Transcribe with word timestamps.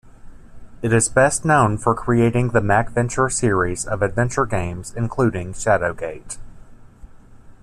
It 0.81 0.93
is 0.93 1.09
best 1.09 1.45
known 1.45 1.77
for 1.77 1.93
creating 1.93 2.47
the 2.47 2.59
MacVenture 2.59 3.31
series 3.31 3.85
of 3.85 4.01
adventure 4.01 4.47
games 4.47 4.95
including 4.95 5.53
Shadowgate. 5.53 6.39